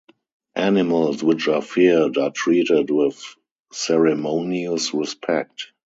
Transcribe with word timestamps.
Animals 0.55 1.23
which 1.23 1.47
are 1.47 1.61
feared 1.61 2.17
are 2.17 2.31
treated 2.31 2.89
with 2.89 3.21
ceremonious 3.71 4.95
respect. 4.95 5.67